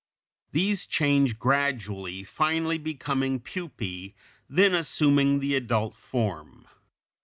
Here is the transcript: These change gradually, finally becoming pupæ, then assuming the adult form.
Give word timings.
These 0.51 0.87
change 0.87 1.37
gradually, 1.37 2.23
finally 2.23 2.79
becoming 2.79 3.39
pupæ, 3.39 4.15
then 4.49 4.73
assuming 4.73 5.41
the 5.41 5.53
adult 5.53 5.95
form. 5.95 6.65